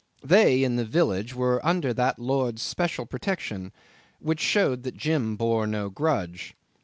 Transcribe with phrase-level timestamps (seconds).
[0.23, 3.71] They, in the village, were under that lord's special protection,
[4.17, 6.55] which showed that Jim bore no grudge.